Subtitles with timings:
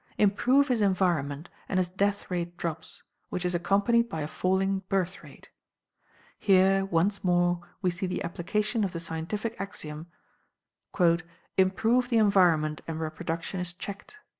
[0.17, 5.21] Improve his environment, and his death rate drops, which is accompanied by a falling birth
[5.23, 5.51] rate.
[6.39, 10.07] Here, once more we see the application of the scientific axiom
[11.55, 14.17] "Improve the environment and reproduction is checked."